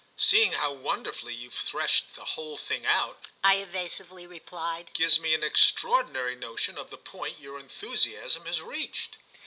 "Seeing 0.17 0.53
how 0.53 0.71
wonderfully 0.71 1.35
you've 1.35 1.53
threshed 1.53 2.15
the 2.15 2.25
whole 2.25 2.57
thing 2.57 2.87
out," 2.87 3.27
I 3.43 3.57
evasively 3.57 4.25
replied, 4.25 4.89
"gives 4.95 5.19
me 5.19 5.35
an 5.35 5.43
extraordinary 5.43 6.35
notion 6.35 6.75
of 6.75 6.89
the 6.89 6.97
point 6.97 7.37
your 7.37 7.59
enthusiasm 7.59 8.47
has 8.47 8.63
reached." 8.63 9.17